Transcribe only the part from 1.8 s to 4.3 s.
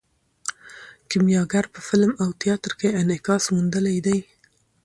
فلم او تیاتر کې انعکاس موندلی دی.